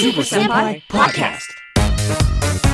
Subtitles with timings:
[0.00, 2.69] Super Senpai Podcast.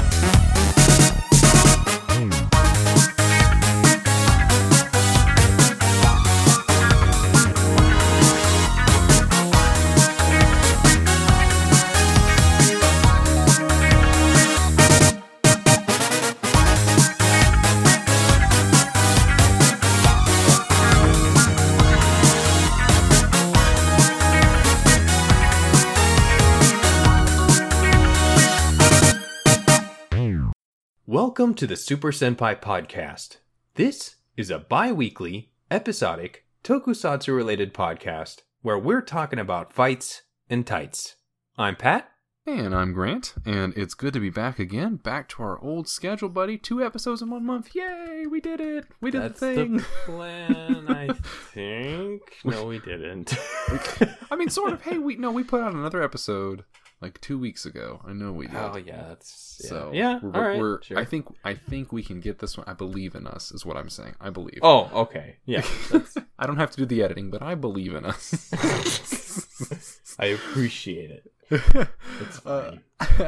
[31.56, 33.38] Welcome to the Super Senpai Podcast.
[33.76, 40.20] This is a bi weekly, episodic, tokusatsu related podcast where we're talking about fights
[40.50, 41.16] and tights.
[41.56, 42.10] I'm Pat.
[42.46, 46.28] And I'm Grant, and it's good to be back again, back to our old schedule,
[46.28, 46.58] buddy.
[46.58, 47.74] Two episodes in one month.
[47.74, 48.84] Yay, we did it.
[49.00, 49.78] We did That's the thing.
[50.04, 51.08] plan, I
[51.54, 52.20] think.
[52.44, 53.34] No, we didn't.
[54.30, 54.82] I mean, sort of.
[54.82, 56.64] Hey, we no, we put out another episode
[57.00, 58.00] like two weeks ago.
[58.06, 58.56] I know we did.
[58.56, 59.60] oh, yeah, that's.
[59.62, 59.68] Yeah.
[59.68, 60.58] So yeah, we're, all right.
[60.60, 60.98] we're- sure.
[60.98, 62.66] I think I think we can get this one.
[62.68, 64.14] I believe in us, is what I'm saying.
[64.20, 64.60] I believe.
[64.62, 65.36] Oh, okay.
[65.44, 65.62] Yeah.
[66.38, 68.50] I don't have to do the editing, but I believe in us.
[70.18, 71.32] I appreciate it.
[71.50, 72.80] It's Uh, fine.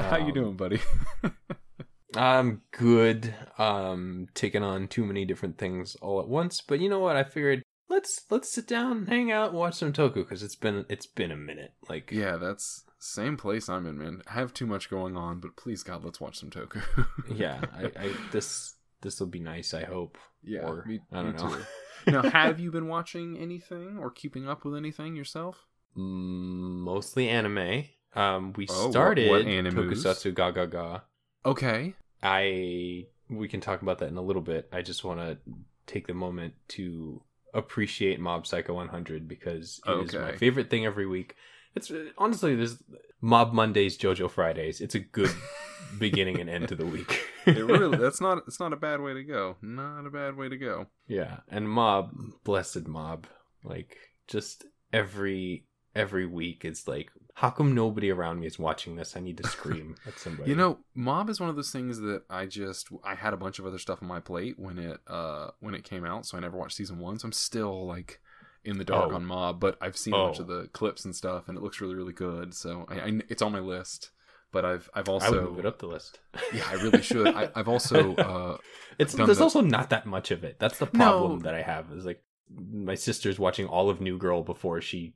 [0.02, 0.80] how you Um, doing, buddy?
[2.16, 3.34] I'm good.
[3.58, 7.16] Um, taking on too many different things all at once, but you know what?
[7.16, 7.62] I figured
[7.98, 11.36] let's let's sit down, hang out, watch some Toku because it's been it's been a
[11.36, 11.72] minute.
[11.88, 14.22] Like, Yeah, that's same place I'm in, man.
[14.30, 16.80] I have too much going on, but please God, let's watch some Toku.
[17.34, 17.60] yeah.
[17.74, 19.74] I, I this this will be nice.
[19.74, 20.16] I hope.
[20.44, 21.56] yeah, Or, me, I don't know.
[22.22, 25.66] now, have you been watching anything or keeping up with anything yourself?
[25.96, 27.84] Mm, Mostly anime.
[28.14, 29.44] Um, we Oh, started what?
[29.44, 31.00] Tokusatsu Ga Ga Ga.
[31.44, 31.94] Okay.
[32.22, 34.68] I we can talk about that in a little bit.
[34.72, 35.38] I just want to
[35.86, 37.22] take the moment to
[37.54, 41.34] appreciate Mob Psycho 100 because it is my favorite thing every week.
[41.74, 42.82] It's honestly there's
[43.20, 44.80] Mob Mondays, JoJo Fridays.
[44.80, 45.30] It's a good
[45.98, 47.20] beginning and end to the week.
[47.46, 49.56] It really that's not it's not a bad way to go.
[49.62, 50.86] Not a bad way to go.
[51.06, 52.12] yeah, and Mob,
[52.44, 53.26] blessed Mob,
[53.64, 55.64] like just every
[55.94, 57.10] every week it's like
[57.40, 59.16] how come nobody around me is watching this?
[59.16, 60.50] I need to scream at somebody.
[60.50, 63.58] You know, Mob is one of those things that I just I had a bunch
[63.58, 66.40] of other stuff on my plate when it uh when it came out, so I
[66.40, 68.20] never watched season 1, so I'm still like
[68.64, 69.14] in the dark Oh.
[69.14, 70.42] on Mob, but I've seen a bunch Oh.
[70.42, 72.54] of the clips and stuff and it looks really really good.
[72.54, 74.10] So I, I it's on my list,
[74.50, 76.18] but I've I've also I would move it up the list.
[76.52, 77.28] Yeah, I really should.
[77.28, 78.56] I, I've also uh
[78.98, 80.56] It's there's the- also not that much of it.
[80.58, 81.44] That's the problem No.
[81.44, 81.92] that I have.
[81.92, 82.20] Is like
[82.50, 85.14] my sister's watching all of New Girl before she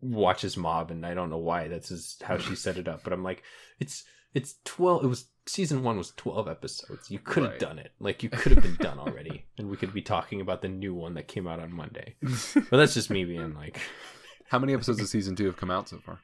[0.00, 1.68] watches Mob, and I don't know why.
[1.68, 3.02] That's just how she set it up.
[3.04, 3.42] But I'm like,
[3.78, 5.04] it's it's twelve.
[5.04, 7.10] It was season one was twelve episodes.
[7.10, 7.60] You could have Right.
[7.60, 7.92] done it.
[8.00, 10.94] Like you could have been done already, and we could be talking about the new
[10.94, 12.14] one that came out on Monday.
[12.70, 13.80] But that's just me being like,
[14.48, 16.20] How many episodes of season 2 have come out so far?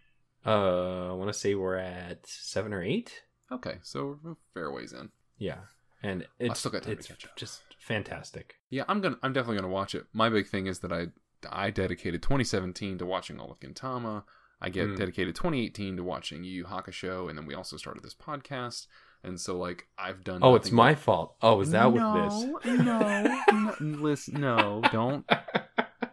[0.46, 3.22] uh, I want to say we're at seven or eight.
[3.52, 5.10] Okay, so we're a fair ways in.
[5.38, 5.58] Yeah,
[6.02, 8.54] and it's still got it's just fantastic.
[8.70, 9.16] Yeah, I'm gonna.
[9.22, 10.04] I'm definitely gonna watch it.
[10.12, 11.08] My big thing is that I
[11.50, 14.24] I dedicated 2017 to watching all of Gintama.
[14.60, 14.96] I get Mm.
[14.98, 18.86] dedicated 2018 to watching Yu Yu Hakusho, and then we also started this podcast.
[19.22, 20.40] And so, like, I've done.
[20.42, 21.36] Oh, it's my but- fault.
[21.42, 22.76] Oh, is that no, what this?
[22.78, 25.28] No, no, listen, no, don't.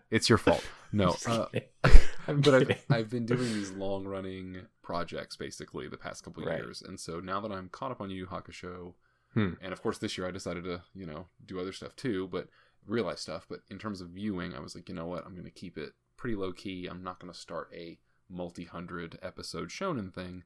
[0.10, 0.64] It's your fault.
[0.94, 1.68] No, Just uh, kidding.
[2.30, 2.86] I'm but I've.
[2.90, 6.60] I've been doing these long running projects basically the past couple Right.
[6.60, 8.94] years, and so now that I'm caught up on Yu Yu Hakusho,
[9.34, 9.54] Hmm.
[9.62, 12.48] and of course this year I decided to you know do other stuff too, but
[12.86, 13.46] real life stuff.
[13.50, 15.78] But in terms of viewing, I was like, you know what, I'm going to keep
[15.78, 16.88] it pretty low key.
[16.88, 17.98] I'm not going to start a
[18.30, 20.44] multi hundred episode shonen thing.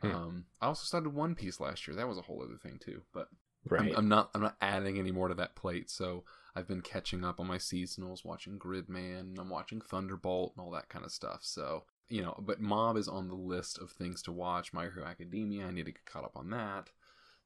[0.00, 0.14] Hmm.
[0.14, 1.96] Um, I also started One Piece last year.
[1.96, 3.28] That was a whole other thing too, but
[3.68, 3.90] right.
[3.90, 5.90] I'm, I'm not I'm not adding any more to that plate.
[5.90, 6.24] So
[6.56, 10.88] I've been catching up on my seasonals, watching Gridman, I'm watching Thunderbolt and all that
[10.88, 11.40] kind of stuff.
[11.42, 14.72] So you know, but Mob is on the list of things to watch.
[14.72, 16.90] My Hero Academia, I need to get caught up on that.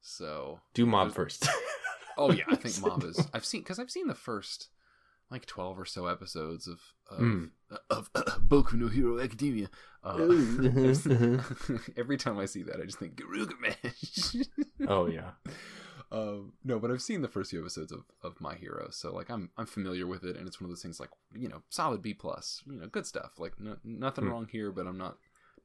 [0.01, 1.49] So Do mob first.
[2.19, 3.21] oh yeah, I think Mob is.
[3.33, 4.69] I've seen because I've seen the first
[5.31, 6.81] like twelve or so episodes of
[7.11, 7.51] of, Mm.
[7.91, 8.13] of
[8.49, 9.69] Boku no Hero Academia.
[10.03, 10.17] Uh,
[11.97, 14.47] every time I see that, I just think Garugamesh.
[14.89, 15.31] oh yeah.
[16.13, 19.31] um, no, but I've seen the first few episodes of, of My Hero, so like
[19.31, 22.03] I'm I'm familiar with it, and it's one of those things like you know solid
[22.03, 23.33] B plus, you know good stuff.
[23.39, 24.31] Like no, nothing Hmm.
[24.31, 25.17] wrong here, but I'm not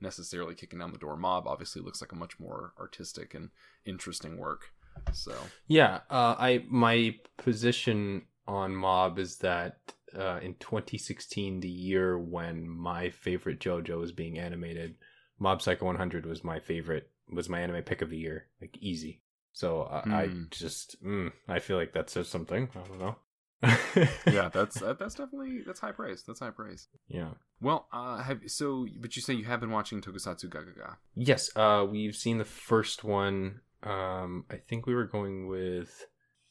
[0.02, 1.18] necessarily kicking down the door.
[1.18, 3.50] Mob obviously looks like a much more artistic and
[3.86, 4.72] interesting work.
[5.14, 5.34] So
[5.68, 6.02] Yeah.
[6.10, 13.10] Uh, I my position on mob is that uh, in 2016, the year when my
[13.10, 14.96] favorite JoJo was being animated,
[15.40, 17.10] Mob Psycho 100 was my favorite.
[17.32, 19.22] Was my anime pick of the year, like easy.
[19.54, 20.44] So uh, I Hmm.
[20.50, 22.70] just, mm, I feel like that says something.
[22.76, 23.16] I don't know.
[24.32, 26.24] yeah, that's that's definitely that's high praise.
[26.26, 26.88] That's high praise.
[27.08, 27.32] yeah.
[27.62, 30.96] Well, uh, have so, but you say you have been watching Tokusatsu Gagaga.
[31.14, 33.60] Yes, uh, we've seen the first one.
[33.84, 36.06] Um, I think we were going with,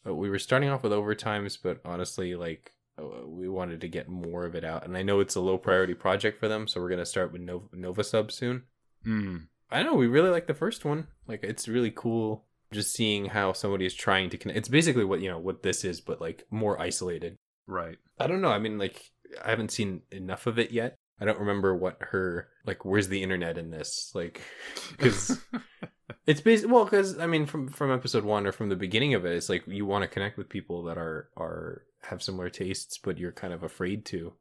[0.06, 4.08] uh, we were starting off with overtimes, but honestly, like uh, we wanted to get
[4.08, 6.80] more of it out, and I know it's a low priority project for them, so
[6.80, 8.64] we're gonna start with Nova, Nova Sub soon.
[9.06, 9.48] Mm.
[9.70, 9.94] I know.
[9.94, 11.08] We really like the first one.
[11.26, 14.58] Like, it's really cool just seeing how somebody is trying to connect.
[14.58, 17.36] It's basically what you know what this is, but like more isolated.
[17.66, 17.98] Right.
[18.18, 18.50] I don't know.
[18.50, 19.10] I mean, like,
[19.44, 20.96] I haven't seen enough of it yet.
[21.20, 22.84] I don't remember what her like.
[22.84, 24.12] Where's the internet in this?
[24.14, 24.40] Like,
[24.90, 25.38] because
[26.26, 29.24] it's basically well, because I mean, from from episode one or from the beginning of
[29.24, 32.98] it, it's like you want to connect with people that are are have similar tastes,
[32.98, 34.34] but you're kind of afraid to.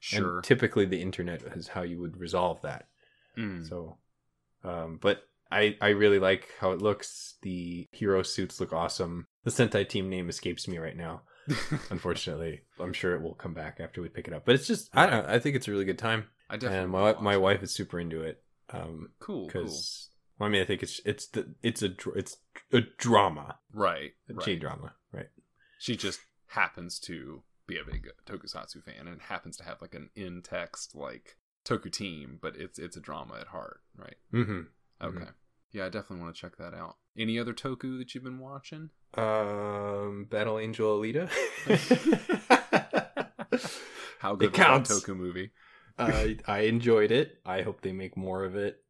[0.00, 0.36] sure.
[0.36, 2.88] And typically, the internet is how you would resolve that.
[3.38, 3.68] Mm.
[3.68, 3.98] So,
[4.64, 7.36] um, but I I really like how it looks.
[7.42, 9.26] The hero suits look awesome.
[9.44, 11.22] The Sentai team name escapes me right now.
[11.90, 14.44] Unfortunately, I'm sure it will come back after we pick it up.
[14.44, 15.34] But it's just I don't know.
[15.34, 17.98] I think it's a really good time, I definitely and my my wife is super
[17.98, 18.42] into it.
[18.70, 19.10] Um.
[19.18, 19.46] Cool.
[19.46, 22.38] because well, I mean, I think it's it's the it's a it's
[22.72, 24.12] a drama, Right.
[24.28, 24.44] a right.
[24.44, 25.28] J drama, right?
[25.78, 30.10] She just happens to be a big Tokusatsu fan and happens to have like an
[30.16, 34.16] in text like Toku team, but it's it's a drama at heart, right?
[34.34, 34.60] Mm-hmm.
[35.02, 35.30] Okay.
[35.72, 36.96] Yeah, I definitely want to check that out.
[37.16, 38.90] Any other Toku that you've been watching?
[39.14, 41.28] Um, Battle Angel Alita.
[44.18, 44.84] How It good was that.
[44.88, 45.50] Toku movie?
[45.98, 47.38] I I enjoyed it.
[47.44, 48.82] I hope they make more of it,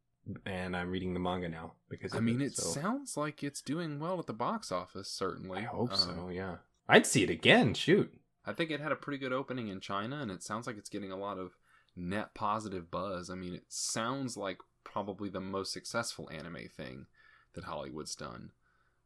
[0.47, 3.99] and I'm reading the manga now because I mean, it so sounds like it's doing
[3.99, 5.09] well at the box office.
[5.11, 6.29] Certainly, I hope Um, so.
[6.31, 6.56] Yeah,
[6.88, 7.75] I'd see it again.
[7.75, 8.12] Shoot.
[8.44, 10.88] I think it had a pretty good opening in China, and it sounds like it's
[10.88, 11.56] getting a lot of
[11.94, 13.31] net positive buzz.
[13.31, 17.06] I mean, it sounds like probably the most successful anime thing
[17.55, 18.53] that Hollywood's done.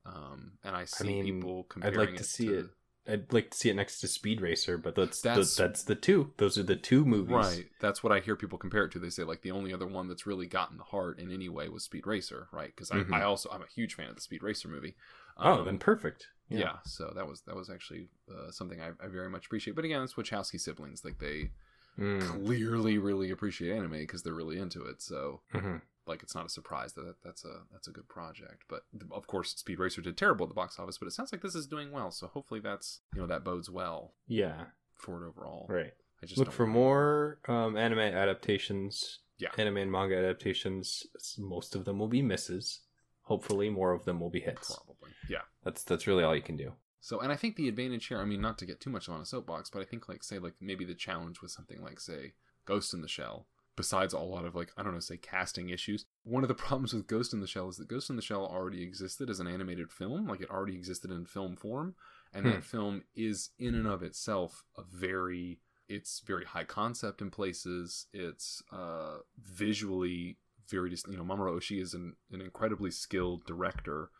[0.06, 2.66] Um, and I see mean, people I'd comparing like to see it.
[3.06, 5.94] I'd like to see it next to Speed Racer, but that's That's- that's, that's the
[5.94, 6.32] two.
[6.38, 7.34] Those are the two movies.
[7.34, 7.66] Right.
[7.80, 8.98] That's what I hear people compare it to.
[8.98, 11.68] They say like the only other one that's really gotten the heart in any way
[11.68, 12.72] was Speed Racer, right?
[12.74, 12.90] Because.
[12.90, 14.94] I, I also I'm a huge fan of the Speed Racer movie.
[15.36, 16.28] Oh, Um, then perfect.
[16.48, 16.76] yeah.
[16.84, 19.74] so that was that was actually uh, something I, I very much appreciate.
[19.76, 21.04] But again, it's Wachowski siblings.
[21.04, 21.50] Like they
[21.96, 22.20] Mm.
[22.22, 25.00] clearly really appreciate anime because they're really into it.
[25.00, 25.80] So Mhm.
[26.06, 28.64] Like it's not a surprise that that- that's a that's a good project.
[28.68, 31.42] But of course, Speed Racer did terrible at the box office, but it sounds like
[31.42, 32.10] this is doing well.
[32.10, 34.66] So hopefully that's you know that bodes well Yeah.
[34.94, 35.66] for it overall.
[35.68, 35.92] Right.
[36.22, 39.20] I just Look for more um, anime adaptations.
[39.38, 39.48] Yeah.
[39.58, 41.06] Anime and manga adaptations.
[41.38, 42.80] Most of them will be misses.
[43.22, 44.74] Hopefully, more of them will be hits.
[44.76, 45.42] Probably, yeah.
[45.64, 46.72] That's that's really all you can do.
[47.00, 49.20] So, and I think the advantage here, I mean, not to get too much on
[49.20, 52.32] a soapbox, but I think, like, say, like, maybe the challenge with something like, say,
[52.64, 56.04] Ghost in the Shell, besides a lot of, like, I don't know, say, casting issues,
[56.22, 58.46] one of the problems with Ghost in the Shell is that Ghost in the Shell
[58.46, 61.94] already existed as an animated film, like, it already existed in film form,
[62.32, 62.52] and Hmm.
[62.52, 68.06] that film is, in and of itself, a very, it's very high concept in places,
[68.12, 70.38] it's, uh, visually
[70.68, 74.10] very, dis- you know, Mamoru Oshii is an, an incredibly skilled director,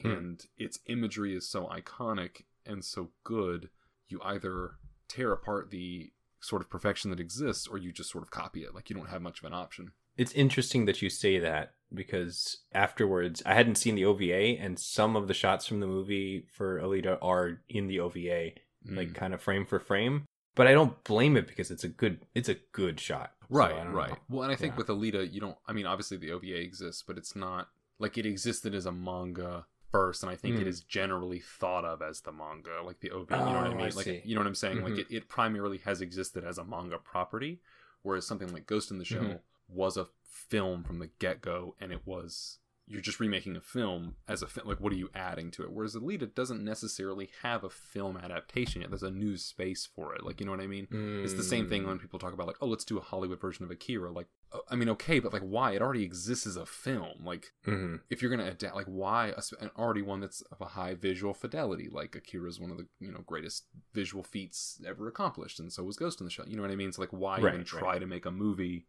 [0.00, 0.08] Hmm.
[0.08, 3.68] and its imagery is so iconic and so good
[4.08, 4.76] you either
[5.08, 8.74] tear apart the sort of perfection that exists or you just sort of copy it
[8.74, 12.58] like you don't have much of an option It's interesting that you say that because
[12.74, 16.78] afterwards, I hadn't seen the OVA, and some of the shots from the movie for
[16.80, 18.52] Alita are in the OVA,
[18.86, 19.14] like Mm.
[19.14, 20.24] kind of frame for frame.
[20.54, 23.32] But I don't blame it because it's a good it's a good shot.
[23.48, 24.18] Right don't right know.
[24.30, 24.78] well and i think Yeah.
[24.78, 28.24] with alita you don't i mean obviously the ova exists but it's not like it
[28.26, 30.68] existed as a manga first and i think it Mm.
[30.68, 33.74] is generally thought of as the manga like the ova you know what i Oh,
[33.74, 34.22] mean I like see.
[34.24, 34.82] you know what i'm saying Mhm.
[34.88, 37.60] like it, it primarily has existed as a manga property
[38.02, 39.40] whereas something like ghost in the shell Mhm.
[39.68, 44.42] was a film from the get-go and it was you're just remaking a film as
[44.42, 47.70] a film like what are you adding to it whereas alita doesn't necessarily have a
[47.70, 50.86] film adaptation yet there's a new space for it like you know what i mean
[51.22, 51.86] it's the same thing Mm.
[51.86, 54.10] when people talk about like, oh, let's do a Hollywood version of Akira.
[54.12, 55.72] Like, uh, I mean, okay, but like, why?
[55.72, 57.24] It already exists as a film.
[57.24, 58.00] Like, Mhm.
[58.10, 61.88] if you're gonna adapt, like, why an already one that's of a high visual fidelity?
[61.90, 65.82] Like, Akira is one of the you know greatest visual feats ever accomplished, and so
[65.84, 66.48] was Ghost in the Shell.
[66.48, 66.88] You know what I mean?
[66.88, 67.66] It's like, why Right, even right.
[67.66, 68.86] try to make a movie?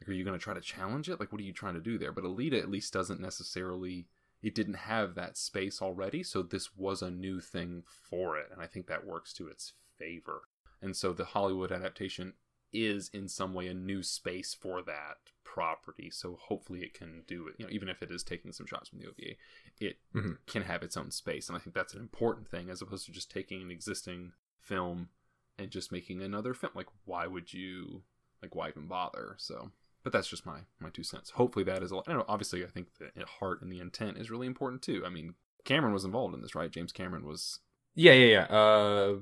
[0.00, 1.18] Like, are you gonna try to challenge it?
[1.20, 2.12] Like, what are you trying to do there?
[2.12, 4.06] But Alita at least doesn't necessarily.
[4.40, 8.62] It didn't have that space already, so this was a new thing for it, and
[8.62, 10.42] I think that works to its favor.
[10.80, 12.34] And so the Hollywood adaptation
[12.72, 16.10] is in some way a new space for that property.
[16.10, 17.54] So hopefully it can do it.
[17.58, 19.36] You know, even if it is taking some shots from the OVA,
[19.80, 20.38] it Mhm.
[20.46, 21.48] can have its own space.
[21.48, 25.08] And I think that's an important thing as opposed to just taking an existing film
[25.56, 26.72] and just making another film.
[26.76, 28.04] Like, why would you?
[28.40, 29.34] Like, why even bother?
[29.38, 29.72] So.
[30.04, 31.30] But that's just my my two cents.
[31.30, 31.92] Hopefully that is.
[31.92, 32.24] a- I know.
[32.28, 35.02] Obviously, I think the heart and the intent is really important too.
[35.04, 36.70] I mean, Cameron was involved in this, right?
[36.70, 37.58] James Cameron was
[37.94, 38.56] Yeah, yeah, yeah.
[38.56, 39.16] Uh.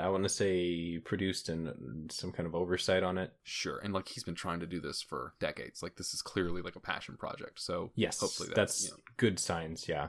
[0.00, 3.32] I want to say produced and some kind of oversight on it.
[3.42, 5.82] Sure, and like he's been trying to do this for decades.
[5.82, 7.60] Like this is clearly like a passion project.
[7.60, 8.96] So Yes, hopefully that, that's you know.
[9.16, 9.88] good signs.
[9.88, 10.08] Yeah.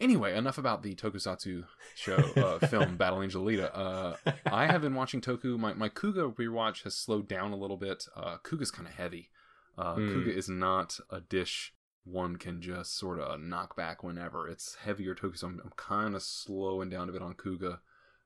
[0.00, 1.64] Anyway, enough about the Tokusatsu
[1.96, 3.70] show uh, film Battle Angel Alita.
[3.76, 4.14] Uh,
[4.46, 5.58] I have been watching Toku.
[5.58, 8.06] My my Kuuga rewatch has slowed down a little bit.
[8.16, 9.30] Uh, Kuuga's kind of heavy.
[9.78, 10.08] Uh, Hmm.
[10.08, 11.72] Kuuga is not a dish
[12.04, 14.48] one can just sort of knock back whenever.
[14.48, 17.80] It's heavier Toku, so I'm, I'm kind of slowing down a bit on Kuuga.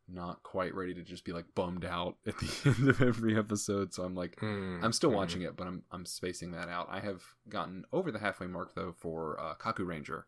[0.09, 3.94] Not quite ready to just be like bummed out at the end of every episode.
[3.94, 5.16] So I'm like, Mm, I'm still mm.
[5.16, 6.88] watching it, but I'm I'm spacing that out.
[6.90, 10.26] I have gotten over the halfway mark though for uh, Kaku Ranger,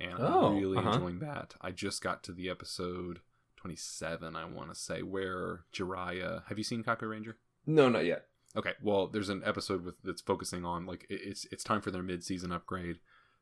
[0.00, 0.92] and Oh, I'm really uh-huh.
[0.92, 1.54] enjoying that.
[1.60, 3.20] I just got to the episode
[3.56, 6.44] 27, I want to say, where Jiraiya.
[6.48, 7.36] Have you seen Kaku Ranger?
[7.66, 8.26] No, not yet.
[8.56, 12.02] Okay, well, there's an episode with that's focusing on like it's it's time for their
[12.02, 12.98] mid season upgrade.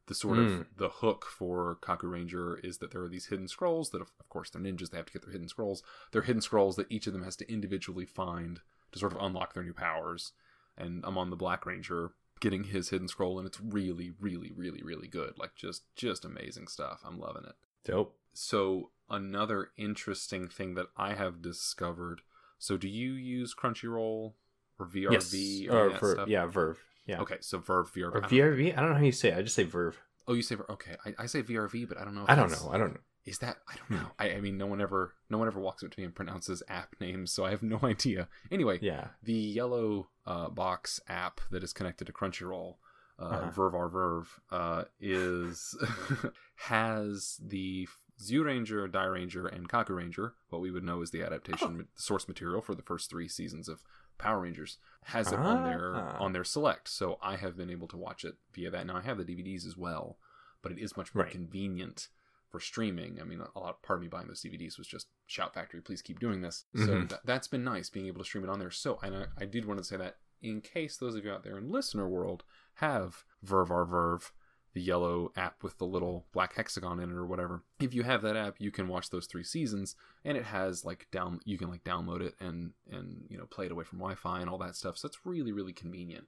[0.07, 0.67] The sort of Mm.
[0.77, 4.29] the hook for Kaku Ranger is that there are these hidden scrolls that, of, of
[4.29, 4.91] course, they're ninjas.
[4.91, 5.83] They have to get their hidden scrolls.
[6.13, 8.61] They're hidden scrolls that each of them has to individually find
[8.93, 10.33] to sort of unlock their new powers.
[10.77, 14.83] And I'm on the Black Ranger getting his hidden scroll, and it's really, really, really,
[14.83, 15.39] really good.
[15.39, 17.01] Like just just amazing stuff.
[17.03, 17.55] I'm loving it
[17.85, 18.19] Dope.
[18.35, 22.21] so another interesting thing that I have discovered.
[22.59, 24.35] So do you use Crunchyroll
[24.79, 25.35] or VRV yes.
[25.71, 26.29] or Or any of that Ver- stuff?
[26.29, 26.79] yeah, Verve.
[27.07, 27.21] Yeah.
[27.21, 28.15] Okay, so Verve VRV.
[28.15, 28.73] Or I VRV?
[28.77, 29.37] I don't know how you say it.
[29.39, 30.01] I just say Verve.
[30.27, 30.97] Oh, you say Ver- okay.
[31.05, 32.23] I, I say VRV, but I don't know.
[32.25, 32.71] If I don't know.
[32.73, 33.01] I don't know.
[33.27, 33.95] Is that I don't Hmm.
[34.05, 34.11] know.
[34.19, 36.63] I, I mean, no one ever no one ever walks up to me and pronounces
[36.69, 38.29] app names, so I have no idea.
[38.51, 39.09] Anyway, Yeah.
[39.23, 42.77] the yellow uh, box app that is connected to Crunchyroll,
[43.19, 43.51] uh, Uh-huh.
[43.51, 45.75] Verve our Verve, uh, is
[46.57, 47.89] has the
[48.23, 52.29] Zyuranger, Die Ranger, and Kaku Ranger, what we would know as the adaptation ma- source
[52.29, 53.83] material for the first three seasons of
[54.19, 56.17] Power Rangers, has it on their Ah.
[56.19, 56.89] on their select.
[56.89, 58.87] So I have been able to watch it via that.
[58.87, 60.19] Now I have the DVDs as well,
[60.63, 61.33] but it is much more Right.
[61.33, 62.09] convenient
[62.49, 63.21] for streaming.
[63.21, 66.03] I mean, a lot part of me buying those DVDs was just Shout Factory, please
[66.03, 66.67] keep doing this.
[66.77, 67.09] So Mhm.
[67.09, 68.71] that, that's been nice being able to stream it on there.
[68.71, 71.43] So and I, I did want to say that in case those of you out
[71.43, 72.45] there in listener world
[72.75, 74.33] have Verve our Verve,
[74.75, 77.63] the yellow app with the little black hexagon in it or whatever.
[77.81, 81.07] If you have that app, you can watch those three seasons, and it has like
[81.11, 84.41] down you can like download it and and you know play it away from Wi-Fi
[84.41, 84.99] and all that stuff.
[84.99, 86.27] So it's really really convenient.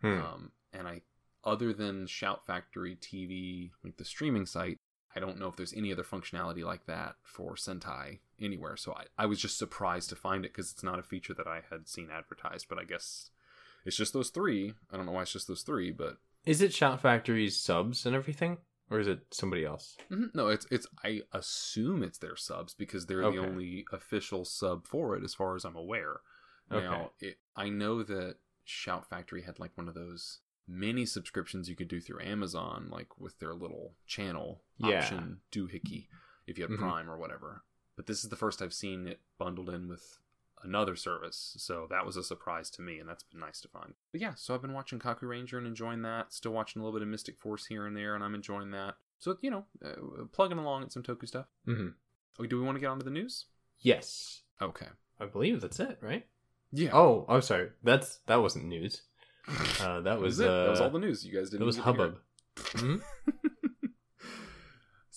[0.00, 0.18] Hmm.
[0.18, 1.02] Um, and I,
[1.44, 4.78] other than Shout Factory TV, like the streaming site,
[5.14, 8.76] I don't know if there's any other functionality like that for Sentai anywhere.
[8.76, 11.46] So I, I was just surprised to find it because it's not a feature that
[11.46, 12.66] I had seen advertised.
[12.68, 13.30] But I guess
[13.84, 14.72] it's just those three.
[14.90, 18.14] I don't know why it's just those three, but Is it Shout Factory's subs and
[18.16, 18.58] everything?
[18.90, 19.96] Or is it somebody else?
[20.10, 20.34] Mhm.
[20.34, 20.86] no, it's it's.
[21.02, 23.38] I assume it's their subs because they're Okay.
[23.38, 26.20] the only official sub for it, as far as I'm aware.
[26.70, 26.84] Okay.
[26.84, 31.76] Now, it, I know that Shout Factory had like one of those mini subscriptions you
[31.76, 34.98] could do through Amazon, like with their little channel Yeah.
[34.98, 36.08] option doohickey
[36.46, 36.78] if you had Mhm.
[36.78, 37.64] Prime or whatever.
[37.96, 40.18] But this is the first I've seen it bundled in with
[40.62, 43.94] another service, so that was a surprise to me, and that's been nice to find.
[44.12, 46.32] But yeah, so I've been watching Kaku Ranger and enjoying that.
[46.32, 48.94] Still watching a little bit of Mystic Force here and there, and I'm enjoying that.
[49.18, 51.46] So you know, uh, plugging along at some Toku stuff.
[51.68, 51.88] Mm-hmm.
[52.40, 53.46] Oh, do we want to get on to the news?
[53.80, 54.42] Yes.
[54.60, 54.86] Okay.
[55.20, 56.26] I believe that's it, right?
[56.72, 56.90] Yeah.
[56.92, 57.70] Oh, I'm sorry.
[57.82, 59.02] That's that wasn't news.
[59.80, 60.44] Uh, that was it.
[60.44, 61.26] that was uh, all the news.
[61.26, 61.62] You guys didn't.
[61.62, 63.02] It was even get to hear hubbub.
[63.34, 63.50] Mhm.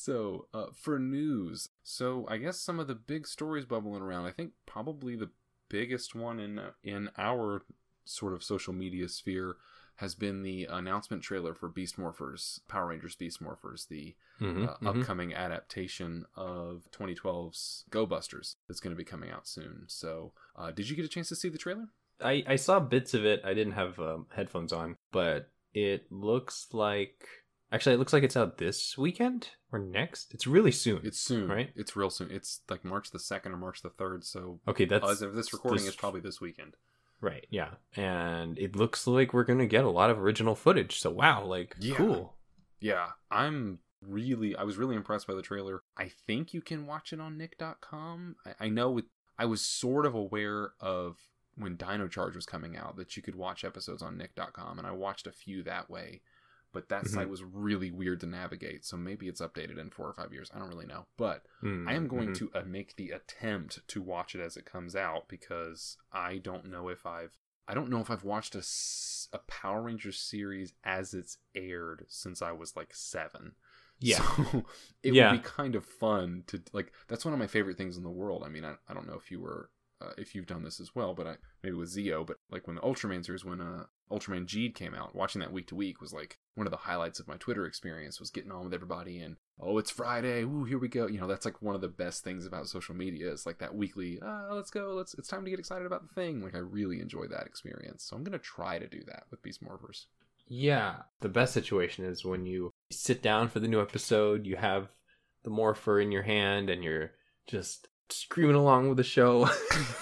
[0.05, 4.25] so, uh, for news, so I guess some of the big stories bubbling around.
[4.25, 5.31] I think probably the
[5.69, 7.63] biggest one in in our
[8.05, 9.57] sort of social media sphere
[9.95, 14.77] has been the announcement trailer for Beast Morphers, Power Rangers Beast Morphers, the Mhm, uh,
[14.77, 14.87] mhm.
[15.01, 19.85] upcoming adaptation of 2012's Go Busters that's going to be coming out soon.
[19.87, 21.87] So, uh, did you get a chance to see the trailer?
[22.21, 23.41] I I saw bits of it.
[23.43, 27.27] I didn't have um, headphones on, but it looks like
[27.71, 30.33] actually it looks like it's out this weekend or next.
[30.33, 31.01] It's really soon.
[31.03, 31.71] It's soon, Right?
[31.75, 32.29] It's real soon.
[32.31, 34.23] It's like March the second or March the third.
[34.23, 34.85] So, okay.
[34.85, 36.75] That's as of this recording, this- it's probably this weekend.
[37.21, 37.45] right.
[37.49, 40.99] Yeah, and it looks like we're gonna get a lot of original footage.
[40.99, 41.95] So wow, like Yeah.
[41.95, 42.35] cool.
[42.79, 45.81] Yeah, I'm really, I was really impressed by the trailer.
[45.97, 48.35] I think you can watch it on Nick.com.
[48.45, 49.05] I, I know it,
[49.39, 51.17] I was sort of aware of
[51.55, 54.91] when Dino Charge was coming out that you could watch episodes on Nick.com, and I
[54.91, 56.21] watched a few that way.
[56.75, 57.09] But that Mhm.
[57.09, 60.51] site was really weird to navigate, so maybe it's updated in four or five years.
[60.53, 61.07] I don't really know.
[61.17, 62.35] But Mm, I am going mhm.
[62.35, 66.65] to uh, make the attempt to watch it as it comes out because I don't
[66.69, 71.37] know if I've I don't know if I've watched a Power Rangers series as it's
[71.55, 73.55] aired since I was like seven.
[73.99, 74.17] Yeah.
[74.17, 74.65] So
[75.03, 75.31] it Yeah.
[75.31, 76.91] would be kind of fun to like.
[77.07, 78.43] That's one of my favorite things in the world.
[78.45, 79.71] I mean, I, I don't know if you were
[80.01, 82.75] uh, if you've done this as well, but I maybe with Zeo, but like when
[82.75, 86.37] the Ultramancers, when uh, Ultraman Geed came out, watching that week to week was like
[86.55, 88.19] one of the highlights of my Twitter experience.
[88.19, 91.07] Was getting on with everybody and oh, it's Friday, ooh, here we go.
[91.07, 93.75] You know, that's like one of the best things about social media is like that
[93.75, 94.19] weekly.
[94.21, 95.13] Ah, let's go, let's.
[95.13, 96.41] It's time to get excited about the thing.
[96.41, 99.63] Like I really enjoy that experience, so I'm gonna try to do that with Beast
[99.63, 100.05] Morphers.
[100.47, 104.89] Yeah, the best situation is when you sit down for the new episode, you have
[105.43, 107.11] the morpher in your hand, and you're
[107.47, 109.49] just screaming along with the show.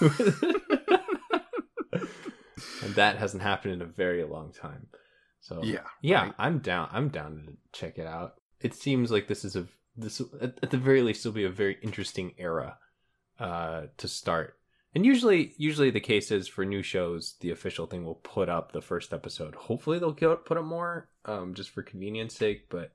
[2.82, 4.88] and that hasn't happened in a very long time.
[5.40, 6.34] So Yeah, yeah, right.
[6.38, 6.88] I'm down.
[6.92, 8.34] I'm down to check it out.
[8.60, 11.50] It seems like this is a this at, at the very least will be a
[11.50, 12.78] very interesting era
[13.38, 14.58] uh, to start.
[14.94, 18.70] And usually, usually the case is for new shows, the official thing will put up
[18.70, 19.54] the first episode.
[19.56, 22.68] Hopefully, they'll get, put up more, um, just for convenience sake.
[22.68, 22.92] But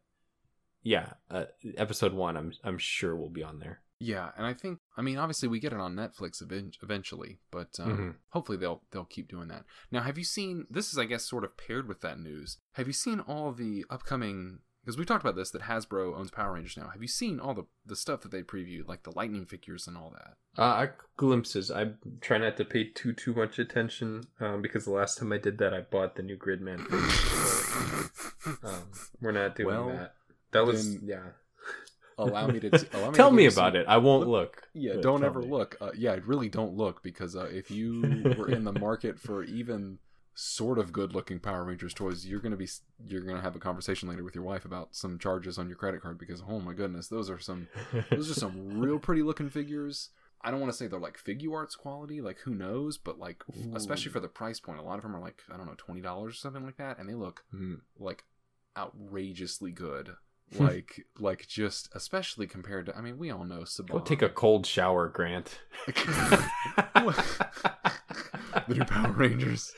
[0.82, 1.46] yeah, uh,
[1.78, 3.82] episode one, I'm I'm sure will be on there.
[4.02, 7.78] Yeah, and I think I mean obviously we get it on Netflix event- eventually, but
[7.80, 8.16] um, Mhm.
[8.30, 9.66] hopefully they'll they'll keep doing that.
[9.92, 10.92] Now, have you seen this?
[10.92, 12.58] Is I guess sort of paired with that news.
[12.74, 14.60] Have you seen all the upcoming?
[14.86, 16.88] Because we talked about this that Hasbro owns Power Rangers now.
[16.88, 19.98] Have you seen all the the stuff that they previewed, like the Lightning figures and
[19.98, 20.38] all that?
[20.58, 21.70] Uh, I, glimpses.
[21.70, 21.92] I
[22.22, 25.58] try not to pay too too much attention um, because the last time I did
[25.58, 26.80] that, I bought the new Gridman.
[26.88, 28.58] figure.
[28.64, 28.84] um,
[29.22, 30.16] we're not doing Well, that.
[30.52, 31.24] That was then yeah.
[32.20, 33.88] Allow me to allow me Tell to me about some- it.
[33.88, 34.68] I won't look.
[34.74, 35.48] Yeah, but don't ever me.
[35.50, 35.78] look.
[35.82, 39.44] Uh, yeah, I really don't look because uh, if you were in the market for
[39.44, 39.98] even
[40.36, 42.68] sort of good-looking Power Rangers toys, you're gonna be
[43.08, 46.02] you're gonna have a conversation later with your wife about some charges on your credit
[46.02, 47.68] card because oh my goodness, those are some
[48.10, 50.10] those are some real pretty looking figures.
[50.42, 53.44] I don't want to say they're like figure arts quality, like who knows, but like
[53.50, 53.76] Ooh.
[53.76, 56.00] especially for the price point, a lot of them are like I don't know twenty
[56.00, 57.76] dollars or something like that, and they look Hmm.
[58.00, 58.24] like
[58.78, 60.12] outrageously good.
[60.60, 63.90] Like like just especially compared to I mean we all know Saban.
[63.90, 65.60] Go take a cold shower, Grant.
[68.68, 69.74] the new Power Rangers.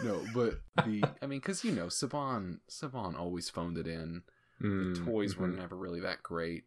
[0.00, 4.22] No, but the I mean, because you know, Saban Saban always phoned it in.
[4.58, 5.56] The Mm, toys were mhm.
[5.58, 6.64] never really that great,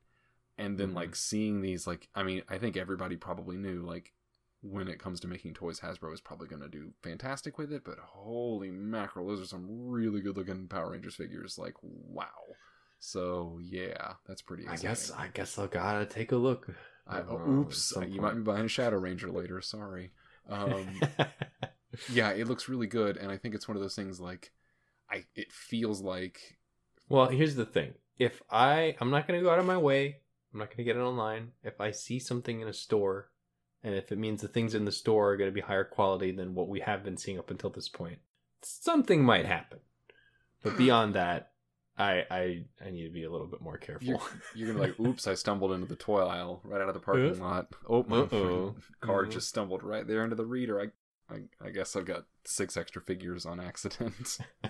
[0.58, 0.96] and then Mhm.
[0.96, 4.14] like seeing these, like I mean, I think everybody probably knew like
[4.62, 7.84] when it comes to making toys, Hasbro is probably going to do fantastic with it.
[7.86, 11.58] But holy mackerel, those are some really good looking Power Rangers figures.
[11.58, 12.26] Like wow.
[13.00, 14.68] So yeah, that's pretty.
[14.68, 16.70] I guess I guess I gotta take a look.
[17.08, 19.62] I, Uh, oh, oops, you might be buying a Shadow Ranger later.
[19.62, 20.12] Sorry.
[20.50, 21.00] Um,
[22.12, 24.52] yeah, it looks really good, and I think it's one of those things like,
[25.10, 26.58] I it feels like
[27.08, 27.94] well, here's the thing.
[28.18, 30.18] If I I'm not gonna go out of my way,
[30.54, 31.52] I'm not gonna get it online.
[31.64, 33.30] If I see something in a store,
[33.84, 36.54] and if it means the things in the store are gonna be higher quality than
[36.54, 38.20] what we have been seeing up until this point,
[38.62, 39.80] something might happen.
[40.62, 41.49] But beyond that,
[42.00, 44.08] I I I need to be a little bit more careful.
[44.08, 44.22] you're,
[44.54, 47.40] you're gonna like, oops, I stumbled into the toy aisle right out of the parking
[47.42, 47.68] Uh, lot.
[47.88, 48.76] Oh, my uh-oh.
[49.02, 49.32] car Mhm.
[49.32, 50.80] just stumbled right there into the reader.
[50.82, 54.38] I, I I guess I've got six extra figures on accident.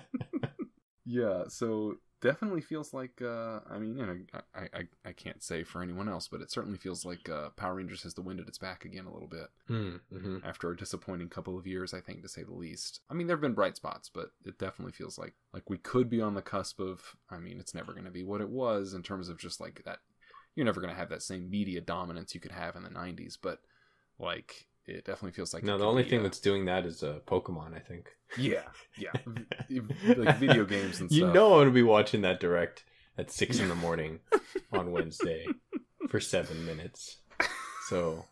[1.04, 4.16] yeah, so definitely feels like uh I mean, you know,
[4.54, 7.74] I, I I can't say for anyone else, but it certainly feels like uh Power
[7.76, 9.48] Rangers has the wind at its back again a little bit.
[10.12, 10.36] mm-hmm.
[10.44, 13.00] after a disappointing couple of years, I think to say the least.
[13.10, 16.10] I mean, there have been bright spots, but it definitely feels like like we could
[16.10, 17.16] be on the cusp of.
[17.30, 19.82] I mean, it's never going to be what it was in terms of just like
[19.84, 19.98] that.
[20.56, 23.38] You're never going to have that same media dominance you could have in the '90s,
[23.40, 23.60] but
[24.18, 27.02] like it definitely feels like No, the only be, thing uh, that's doing that is
[27.02, 27.74] uh, Pokemon.
[27.74, 28.08] I think.
[28.38, 28.62] yeah,
[28.98, 29.12] yeah,
[30.16, 31.12] like video games and stuff.
[31.12, 32.84] You know, I'm gonna be watching that direct
[33.18, 34.20] at six in the morning
[34.72, 35.46] on Wednesday
[36.08, 37.18] for seven minutes.
[37.88, 38.24] So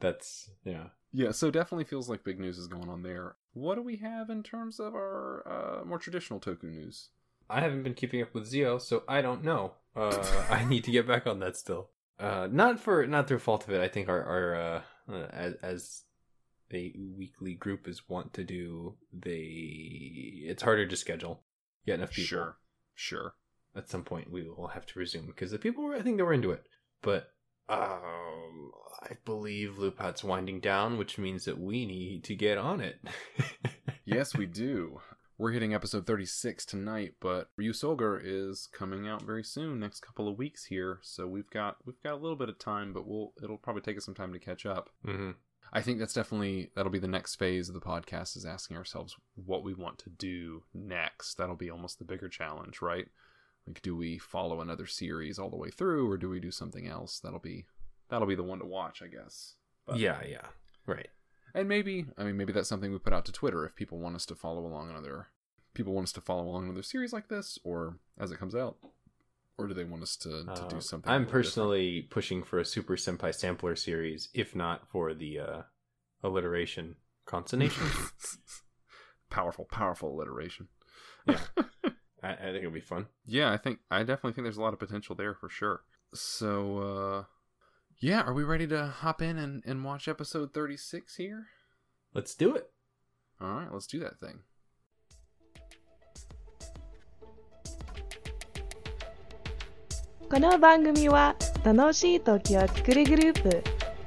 [0.00, 0.88] that's yeah.
[1.12, 3.36] Yeah, so definitely feels like big news is going on there.
[3.54, 7.08] What do we have in terms of our uh, more traditional Toku news?
[7.48, 9.72] I haven't been keeping up with Zi-O, so I don't know.
[9.94, 11.88] Uh, I need to get back on that still.
[12.18, 13.80] Uh, not for not through fault of it.
[13.80, 14.54] I think our our
[15.08, 16.02] uh, as as
[16.72, 21.42] a weekly group is want to do, they it's harder to schedule.
[21.86, 22.26] Get enough people.
[22.26, 22.56] Sure,
[22.94, 23.34] sure.
[23.74, 26.22] At some point, we will have to resume because the people were I think they
[26.22, 26.64] were into it,
[27.02, 27.28] but
[27.68, 28.70] um,
[29.02, 33.00] I believe Lupat's winding down, which means that we need to get on it.
[34.04, 35.00] yes, we do.
[35.38, 40.38] We're hitting episode 36 tonight, but Ryusoulger is coming out very soon, next couple of
[40.38, 40.98] weeks here.
[41.02, 43.98] So we've got we've got a little bit of time, but we'll it'll probably take
[43.98, 44.90] us some time to catch up.
[45.04, 45.32] hmm
[45.72, 49.14] I think that's definitely that'll be the next phase of the podcast is asking ourselves
[49.34, 51.34] what we want to do next.
[51.34, 53.08] That'll be almost the bigger challenge, right?
[53.66, 56.86] Like do we follow another series all the way through or do we do something
[56.86, 57.18] else?
[57.20, 57.66] That'll be
[58.08, 59.54] that'll be the one to watch, I guess.
[59.86, 60.46] But- Yeah, yeah,
[60.86, 61.08] right.
[61.56, 64.14] And maybe, I mean, maybe that's something we put out to Twitter if people want
[64.14, 65.26] us to follow along another,
[65.74, 68.76] people want us to follow along another series like this, or as it comes out,
[69.58, 71.10] or do they want us to, to Uh, do something?
[71.10, 75.62] I'm personally pushing for a Super Senpai Sampler series, if not for the uh,
[76.22, 76.96] alliteration.
[77.24, 77.82] Consonation?
[79.30, 80.68] powerful, powerful alliteration.
[81.26, 81.40] yeah.
[82.22, 83.06] I, I think it'll be fun.
[83.26, 85.82] Yeah, I think I definitely think there's a lot of potential there for sure.
[86.14, 87.24] So uh
[87.99, 91.47] yeah, are we ready to hop in and, and watch episode 36 here?
[92.13, 92.71] Let's do it.
[93.39, 94.39] All right, let's do that thing.
[100.31, 103.63] この番組は楽しい時を作るグループ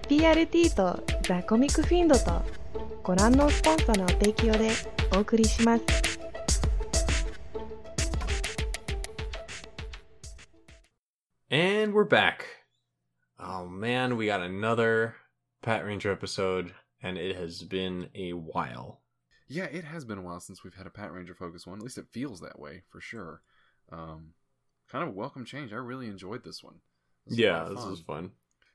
[0.08, 2.42] PRT とザ・コミックフィンドと
[3.02, 4.70] ご覧のスポンサーの提供で
[5.14, 5.84] お送りします。
[11.50, 12.57] And we're back.
[13.39, 15.15] Oh man, we got another
[15.61, 19.01] Pat Ranger episode, and it has been a while.
[19.47, 21.77] Yeah, it has been a while since we've had a Pat Ranger focus one.
[21.79, 23.41] At least it feels that way for sure.
[23.91, 24.33] Um,
[24.91, 25.71] kind of a welcome change.
[25.71, 26.75] I really enjoyed this one.
[27.25, 28.31] This was Yeah, of this was fun.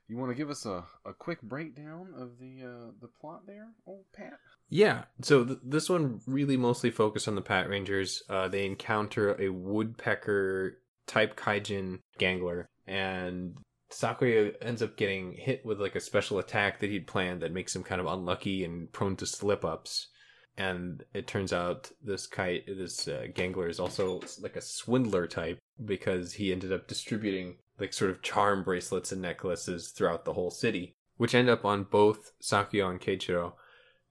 [0.07, 3.69] You want to give us a, a quick breakdown of the uh, the plot there,
[3.87, 4.33] old Pat?
[4.69, 8.21] Yeah, so th- this one really mostly focused on the Pat Rangers.
[8.29, 13.55] Uh, they encounter a woodpecker type kaijin gangler, and
[13.91, 17.75] Sakuya ends up getting hit with like a special attack that he'd planned that makes
[17.75, 20.07] him kind of unlucky and prone to slip ups.
[20.57, 25.59] And it turns out this kite, this uh, gangler is also like a swindler type
[25.83, 30.51] because he ended up distributing like sort of charm bracelets and necklaces throughout the whole
[30.51, 33.53] city, which end up on both Sakuya and Keiichiro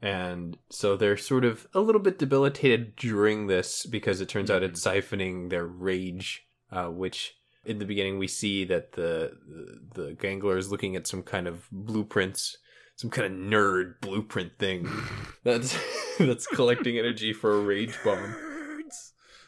[0.04, 4.62] and so they're sort of a little bit debilitated during this because it turns out
[4.62, 10.12] it's siphoning their rage uh, which in the beginning we see that the, the the
[10.14, 12.56] gangler is looking at some kind of blueprints
[12.96, 14.88] some kind of nerd blueprint thing
[15.44, 15.76] that's
[16.18, 18.36] that's collecting energy for a rage bomb.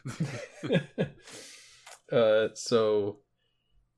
[2.09, 3.17] Uh so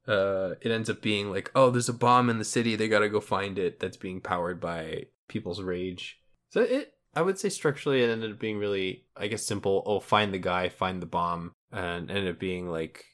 [0.08, 2.76] uh it ends up being like oh there's a bomb in the city.
[2.76, 3.80] They gotta go find it.
[3.80, 6.18] That's being powered by people's rage.
[6.50, 9.84] So it i would say structurally it ended up being really i guess simple.
[9.86, 13.06] Oh find the guy find the bomb and ended up being like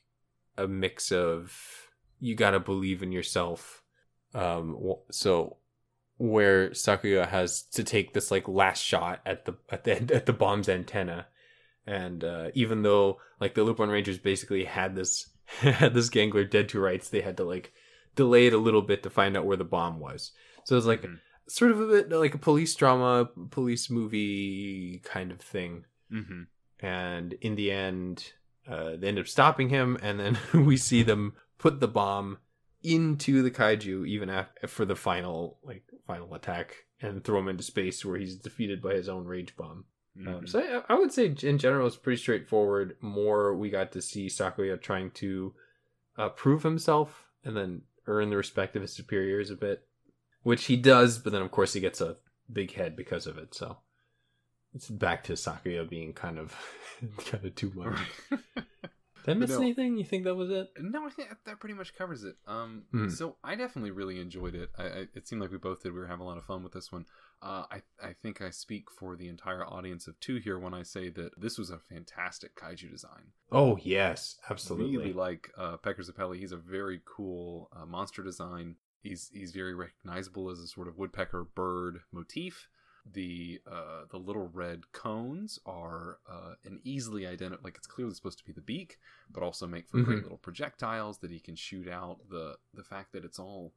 [0.58, 1.90] a mix of
[2.20, 3.84] you gotta believe in yourself
[4.34, 4.78] um
[5.12, 5.58] so
[6.18, 10.34] where sakuya has to take this like last shot at the at the at the
[10.34, 11.28] bomb's antenna
[11.88, 16.68] and uh, even though like the Lupin Rangers basically had this had this gangler dead
[16.70, 17.74] to rights, they had to like
[18.16, 20.32] delay it a little bit to find out where the bomb was.
[20.64, 21.20] So it's like Mhm.
[21.48, 25.86] sort of a bit like a police drama, police movie kind of thing.
[26.12, 26.44] Mm-hmm.
[26.84, 28.34] And in the end,
[28.68, 32.38] uh, they end up stopping him, and then we see them put the bomb
[32.84, 37.64] into the kaiju even after for the final like final attack and throw him into
[37.64, 39.86] space where he's defeated by his own rage bomb.
[40.18, 40.36] Mm-hmm.
[40.36, 42.96] Um, so I, I would say in general it's pretty straightforward.
[43.02, 45.54] More we got to see Sakuya trying to
[46.18, 49.86] uh, prove himself and then earn the respect of his superiors a bit,
[50.44, 51.18] which he does.
[51.18, 52.18] But then of course he gets a
[52.52, 53.56] big head because of it.
[53.56, 53.78] So
[54.76, 56.56] it's back to Sakuya being kind of
[57.26, 57.98] kind of too much.
[59.26, 59.62] Did I miss No.
[59.62, 59.98] anything?
[59.98, 60.68] You think that was it?
[60.80, 62.36] No, I think that pretty much covers it.
[62.46, 63.12] Um, Mhm.
[63.12, 64.70] so I definitely really enjoyed it.
[64.78, 65.94] I, I, it seemed like we both did.
[65.94, 67.06] We were having a lot of fun with this one.
[67.42, 70.84] Uh, I, I think I speak for the entire audience of two here when I
[70.84, 73.32] say that this was a fantastic kaiju design.
[73.52, 74.98] Oh yes, absolutely.
[74.98, 76.38] Really like uh, Pecker Zappelli.
[76.38, 78.76] He's a very cool uh, monster design.
[79.02, 82.68] He's he's very recognizable as a sort of woodpecker bird motif.
[83.14, 88.40] The uh, the little red cones are uh, an easily identified like it's clearly supposed
[88.40, 88.98] to be the beak,
[89.32, 90.24] but also make for great Mhm.
[90.24, 92.28] little projectiles that he can shoot out.
[92.30, 93.74] The the fact that it's all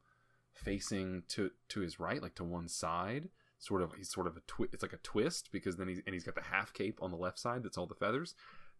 [0.55, 4.41] facing to to his right, like to one side, sort of he's sort of a
[4.47, 7.11] twi- it's like a twist because then he's and he's got the half cape on
[7.11, 8.35] the left side that's all the feathers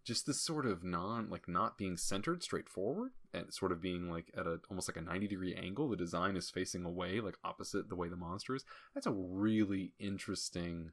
[0.05, 4.33] just this sort of non like not being centered straightforward and sort of being like
[4.37, 5.89] at a almost like a 90 degree angle.
[5.89, 8.65] The design is facing away like opposite the way the monster is.
[8.95, 10.93] That's a really interesting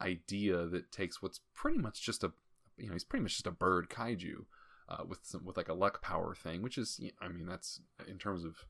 [0.00, 2.32] idea that takes what's pretty much just a
[2.76, 4.44] you know he's pretty much just a bird kaiju
[4.88, 8.18] uh, with some with like a luck power thing which is i mean that's in
[8.18, 8.64] terms of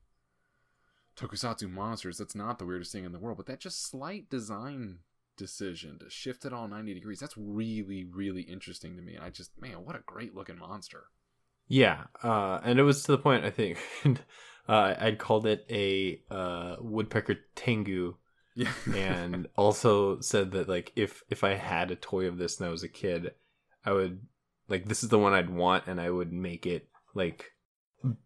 [1.15, 4.99] tokusatsu monsters that's not the weirdest thing in the world but that just slight design
[5.37, 7.19] decision to shift it all 90 degrees.
[7.19, 11.05] That's really really interesting to me and i just man what a great looking monster.
[11.67, 13.77] Yeah, uh, and it was to the point I think
[14.67, 18.15] uh, I'd called it a uh, woodpecker tengu,
[18.55, 18.71] yeah.
[18.93, 22.71] And also said that like if if I had a toy of this when I
[22.71, 23.31] was a kid,
[23.85, 24.21] I would
[24.67, 27.51] like this is the one I'd want, and I would make it like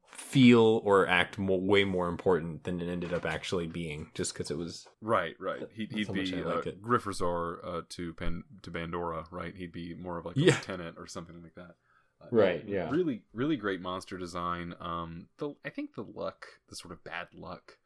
[0.08, 4.50] feel or act mo way more important than it ended up actually being, just because
[4.50, 6.82] it was right right he'd, he'd how be I uh, like it.
[6.82, 10.56] Grifforzer uh, to Pan, to Bandora right he'd be more of like a Yeah.
[10.56, 11.76] lieutenant or something like that
[12.22, 12.90] Uh, Right, yeah.
[12.90, 17.28] really really great monster design um the i think the luck the sort of bad
[17.34, 17.78] luck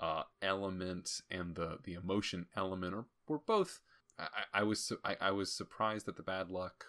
[0.00, 3.80] uh element and the the emotion element are were both.
[4.18, 6.84] I, I I was su- I, I was surprised that the bad luck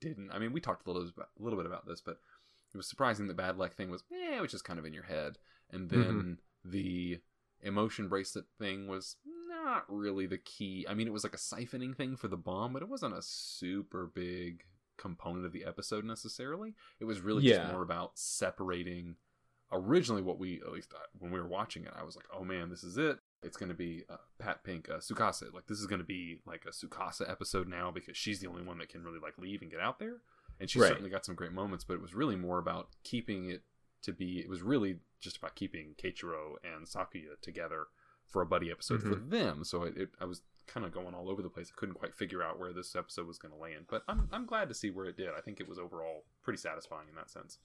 [0.00, 0.30] didn't.
[0.32, 2.18] I mean, we talked a little bit, a little bit about this, but
[2.72, 4.92] it was surprising the bad luck thing was eh, it was just kind of in
[4.94, 5.38] your head,
[5.70, 7.20] and then the
[7.62, 9.16] emotion bracelet thing was
[9.48, 10.84] not really the key.
[10.88, 13.22] I mean, it was like a siphoning thing for the bomb, but it wasn't a
[13.22, 14.64] super big
[14.98, 16.74] component of the episode necessarily.
[17.00, 17.58] It was really Yeah.
[17.58, 19.16] just more about separating.
[19.74, 22.44] Originally, what we at least I- when we were watching it, I was like, "Oh
[22.44, 23.18] man, this is it.
[23.42, 25.52] It's going to be uh, Pat Pink, uh, Tsukasa.
[25.52, 28.62] Like this is going to be like a Tsukasa episode now because she's the only
[28.62, 30.20] one that can really like leave and get out there."
[30.62, 30.88] And she Right.
[30.88, 33.62] certainly got some great moments, but it was really more about keeping it
[34.02, 34.38] to be.
[34.40, 37.86] It was really just about keeping Keiichiro and Sakuya together
[38.28, 39.64] for a buddy episode for them.
[39.64, 41.70] So it, it I was kind of going all over the place.
[41.70, 44.46] I couldn't quite figure out where this episode was going to land, but I'm I'm
[44.46, 45.28] glad to see where it did.
[45.36, 47.58] I think it was overall pretty satisfying in that sense.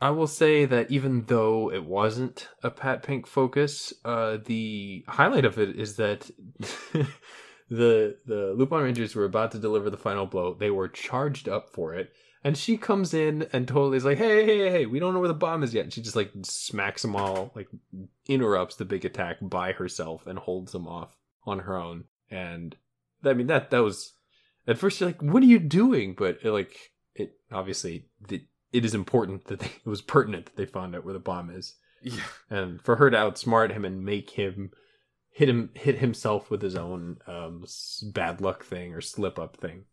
[0.00, 5.44] I will say that even though it wasn't a Pat Pink focus, uh, the highlight
[5.44, 6.30] of it is that
[7.70, 10.54] the the Lupin Rangers were about to deliver the final blow.
[10.54, 12.12] They were charged up for it,
[12.48, 15.20] and she comes in and totally is like, "Hey, hey, hey, hey, we don't know
[15.20, 17.68] where the bomb is yet." And she just like smacks them all, like
[18.26, 22.04] interrupts the big attack by herself and holds them off on her own.
[22.30, 22.74] And
[23.22, 24.14] I mean that that was
[24.66, 28.82] at first you're like, "What are you doing?" But it, like it obviously it, it
[28.82, 31.74] is important that they, it was pertinent that they found out where the bomb is,
[32.00, 34.70] Yeah, and for her to outsmart him and make him
[35.28, 37.66] hit him hit himself with his own um,
[38.04, 39.84] bad luck thing or slip up thing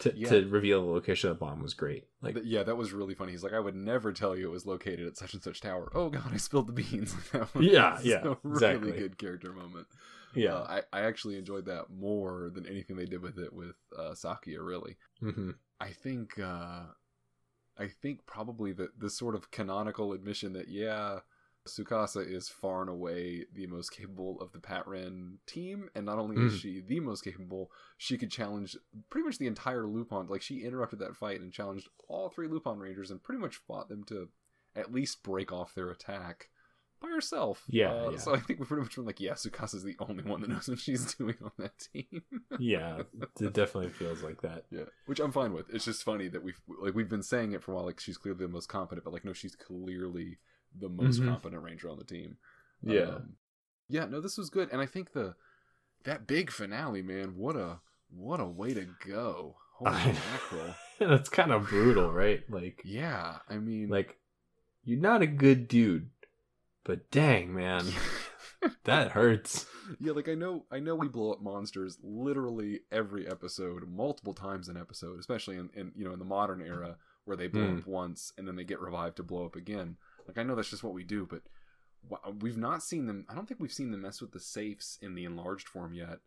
[0.00, 0.28] to, Yeah.
[0.28, 2.06] to reveal the location of the bomb was great.
[2.22, 3.32] Like yeah, that was really funny.
[3.32, 5.90] He's like, I would never tell you it was located at such and such tower.
[5.94, 7.14] Oh god, I spilled the beans.
[7.32, 9.86] that was Yeah, yeah, a really good character moment.
[10.34, 13.76] yeah, Uh, I I actually enjoyed that more than anything they did with it with
[13.96, 14.64] uh, Sakuya.
[14.64, 16.82] Really, hmm I think uh
[17.78, 21.20] I think probably the the sort of canonical admission that yeah,
[21.66, 26.18] Tsukasa is far and away the most capable of the Pat Ren team, and not
[26.18, 26.58] only is Mm.
[26.60, 28.76] she the most capable, she could challenge
[29.10, 30.26] pretty much the entire Lupin.
[30.28, 33.88] Like she interrupted that fight and challenged all three Lupin Rangers and pretty much fought
[33.88, 34.28] them to
[34.74, 36.48] at least break off their attack
[37.00, 37.64] by herself.
[37.68, 38.16] Yeah, Uh, yeah.
[38.18, 40.66] So I think we pretty much went like, yeah, Tsukasa's the only one that knows
[40.68, 42.22] what she's doing on that team.
[42.58, 43.02] yeah,
[43.40, 44.64] it definitely feels like that.
[44.70, 45.68] Yeah, which I'm fine with.
[45.74, 47.84] It's just funny that we've like we've been saying it for a while.
[47.84, 50.38] Like she's clearly the most competent, but like no, she's clearly
[50.78, 51.28] the most Mhm.
[51.28, 52.36] competent ranger on the team.
[52.82, 53.36] Yeah, Um,
[53.88, 54.04] yeah.
[54.06, 55.34] No, this was good, and I think the
[56.04, 57.36] that big finale, man.
[57.36, 59.56] What a what a way to go!
[59.74, 60.74] Holy mackerel!
[61.00, 62.48] that's kind of brutal, right?
[62.50, 64.18] Like, Yeah, I mean, like
[64.84, 66.10] you're not a good dude,
[66.84, 67.84] but dang man,
[68.84, 69.66] that hurts.
[69.98, 74.68] yeah, like I know, I know we blow up monsters literally every episode, multiple times
[74.68, 77.78] an episode, especially in, in you know in the modern era where they blow Hmm.
[77.78, 79.96] up once and then they get revived to blow up again.
[80.28, 81.42] Like I know that's just what we do, but
[82.40, 83.26] we've not seen them.
[83.28, 86.18] I don't think we've seen them mess with the safes in the enlarged form yet.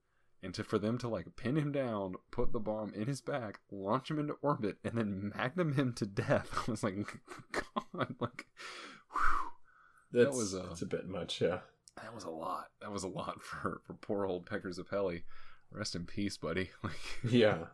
[0.42, 3.60] And to for them to like pin him down, put the bomb in his back,
[3.72, 6.96] launch him into orbit, and then magnum him to death, I was like,
[7.52, 8.46] God, like,
[9.12, 9.50] whew.
[10.12, 11.42] That's was, uh, that's a bit much.
[11.42, 11.60] Yeah.
[12.02, 12.68] That was a lot.
[12.82, 15.24] That was a lot for for poor old Pecker Zappelli.
[15.72, 16.70] Rest in peace, buddy.
[16.84, 16.94] Like,
[17.30, 17.66] Yeah.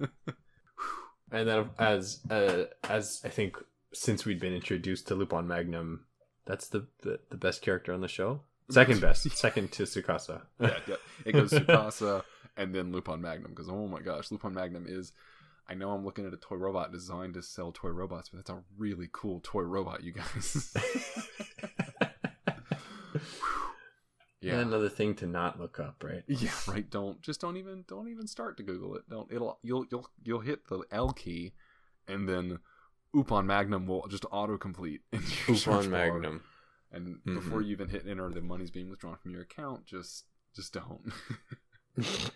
[1.31, 3.57] and then as uh, as I think
[3.93, 6.05] since we'd been introduced to Lupin Magnum,
[6.45, 8.41] that's the the, the best character on the show.
[8.71, 10.41] Second best, second to Tsukasa.
[10.59, 10.95] yeah, yeah.
[11.23, 12.23] It goes Tsukasa
[12.57, 15.11] and then Lupin Magnum because oh my gosh, Lupin Magnum is.
[15.67, 18.51] I know I'm looking at a toy robot designed to sell toy robots, but that's
[18.51, 20.75] a really cool toy robot, you guys.
[24.41, 24.59] yeah.
[24.59, 26.21] Another thing to not look up, right?
[26.27, 26.87] Yeah, right.
[26.87, 29.09] Don't just don't even don't even start to Google it.
[29.09, 31.53] Don't it'll you'll you'll you'll hit the L key,
[32.07, 32.59] and then
[33.17, 35.83] Upon Magnum will just autocomplete in your bar.
[35.83, 36.43] Magnum.
[36.91, 37.35] And Mhm.
[37.35, 39.85] before you even hit enter, the money's being withdrawn from your account.
[39.85, 40.25] Just
[40.55, 41.11] just don't.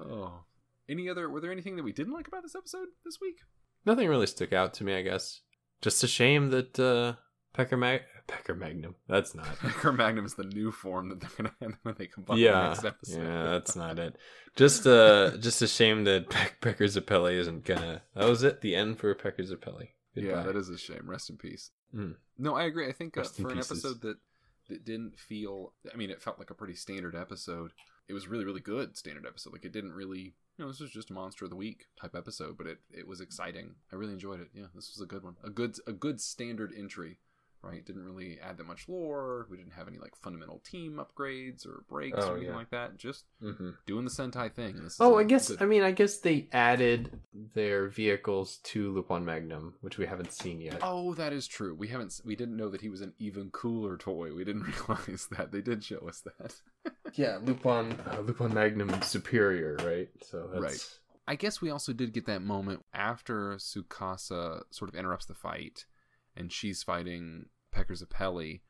[0.00, 0.44] oh,
[0.88, 1.28] any other?
[1.28, 3.36] Were there anything that we didn't like about this episode this week?
[3.84, 5.40] Nothing really stuck out to me, I guess.
[5.82, 7.14] Just a shame that uh,
[7.52, 8.96] Pecker Mag Pecker Magnum.
[9.08, 9.46] That's not.
[9.58, 12.58] Pecker Magnum is the new form that they're gonna have when they combine yeah, the
[12.58, 13.22] yeah, next episode.
[13.22, 14.16] yeah, that's not it.
[14.56, 18.02] Just uh, just a shame that Peck Pecker Zappelli isn't gonna.
[18.14, 18.60] That was it.
[18.60, 19.88] The end for Pecker Zappelli.
[20.24, 21.02] Yeah, that is a shame.
[21.04, 21.70] Rest in peace.
[21.94, 22.16] Mm.
[22.38, 22.88] No, I agree.
[22.88, 23.84] I think uh, for an pieces.
[23.84, 24.16] episode that
[24.68, 27.72] that didn't feel, I mean, it felt like a pretty standard episode.
[28.08, 29.52] It was really, really good standard episode.
[29.52, 32.14] Like it didn't really, you know, this was just a monster of the week type
[32.16, 33.74] episode, but it it was exciting.
[33.92, 34.48] I really enjoyed it.
[34.54, 35.36] Yeah, this was a good one.
[35.44, 37.18] A good a good standard entry
[37.66, 37.84] right?
[37.84, 39.46] Didn't really add that much lore.
[39.50, 42.56] We didn't have any like fundamental team upgrades or breaks Oh, or anything yeah.
[42.56, 42.96] like that.
[42.96, 44.82] Just hmm doing the Sentai thing.
[44.82, 47.18] This Oh, I guess good- I mean I guess they added
[47.54, 50.78] their vehicles to Lupin Magnum, which we haven't seen yet.
[50.82, 51.74] Oh, that is true.
[51.74, 52.20] We haven't.
[52.24, 54.34] We didn't know that he was an even cooler toy.
[54.34, 55.52] We didn't realize that.
[55.52, 56.54] They did show us that.
[57.14, 60.08] Yeah, Lupin uh, Lupin Magnum Superior, right?
[60.22, 60.98] So that's Right.
[61.28, 65.84] I guess we also did get that moment after Tsukasa sort of interrupts the fight,
[66.36, 68.60] and she's fighting Pecker Zappelli,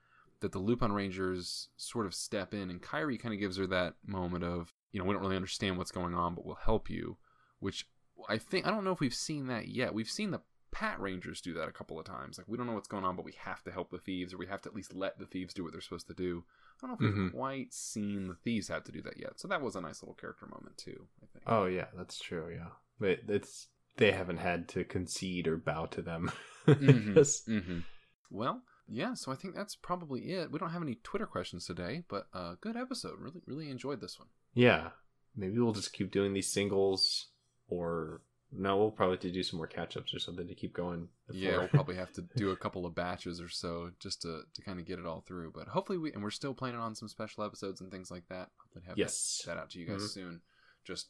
[0.40, 3.94] that the Lupin Rangers sort of step in, and Kairi kind of gives her that
[4.04, 7.16] moment of, you know, we don't really understand what's going on, but we'll help you.
[7.60, 7.86] Which
[8.28, 9.94] I think I don't know if we've seen that yet.
[9.94, 10.40] We've seen the
[10.72, 12.36] Pat Rangers do that a couple of times.
[12.36, 14.38] Like we don't know what's going on, but we have to help the thieves, or
[14.38, 16.44] we have to at least let the thieves do what they're supposed to do.
[16.82, 17.32] I don't know if we've Mhm.
[17.32, 19.40] quite seen the thieves have to do that yet.
[19.40, 21.06] So that was a nice little character moment too.
[21.22, 21.44] I think.
[21.46, 22.50] Oh yeah, that's true.
[22.52, 26.30] Yeah, but it's they haven't had to concede or bow to them.
[26.66, 27.42] Mhm, Yes.
[27.48, 27.84] mhm.
[28.30, 29.14] Well, yeah.
[29.14, 30.50] So I think that's probably it.
[30.50, 33.18] We don't have any Twitter questions today, but uh, good episode.
[33.20, 34.28] Really, really enjoyed this one.
[34.54, 34.90] Yeah,
[35.36, 37.28] maybe we'll just keep doing these singles,
[37.68, 38.22] or
[38.52, 41.08] no, we'll probably have to do some more catch ups or something to keep going.
[41.30, 44.62] Yeah, we'll probably have to do a couple of batches or so just to, to
[44.62, 45.52] kind of get it all through.
[45.54, 48.50] But hopefully, we and we're still planning on some special episodes and things like that.
[48.62, 49.42] Hopefully, have Yes.
[49.44, 50.08] that, that out to you guys Mhm.
[50.08, 50.40] soon.
[50.84, 51.08] Just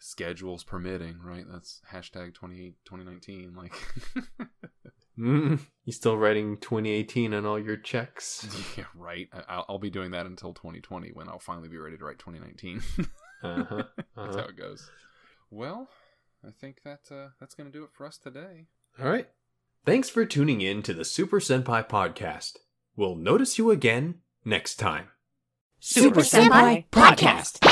[0.00, 1.44] schedules permitting, right?
[1.50, 3.54] That's hashtag 20, 2019.
[3.54, 3.74] Like,
[5.18, 5.58] Mm,
[5.88, 8.46] you still writing 2018 on all your checks?
[8.76, 9.26] yeah, right.
[9.32, 12.18] I, I'll, I'll be doing that until 2020 when I'll finally be ready to write
[12.18, 12.82] 2019.
[13.40, 14.32] Uh-huh, That's uh-huh.
[14.32, 14.90] how it goes.
[15.48, 15.88] Well,
[16.44, 18.66] I think that uh, that's going to do it for us today.
[19.00, 19.28] All right.
[19.86, 22.56] Thanks for tuning in to the Super Senpai podcast.
[22.96, 25.10] We'll notice you again next time.
[25.78, 27.64] Super Senpai Podcast.